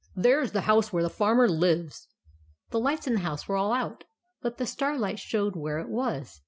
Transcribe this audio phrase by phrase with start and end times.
[0.25, 2.07] "There is the house where the Farmer lives."
[2.71, 4.03] The lights in the house were all out;
[4.41, 6.39] but the starlight showed where it was.